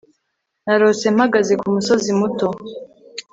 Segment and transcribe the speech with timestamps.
[0.65, 2.47] Narose mpagaze kumusozi muto